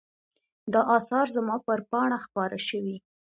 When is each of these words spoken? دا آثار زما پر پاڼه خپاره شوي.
دا 0.73 0.81
آثار 0.97 1.25
زما 1.35 1.55
پر 1.65 1.79
پاڼه 1.89 2.17
خپاره 2.25 2.57
شوي. 2.67 2.95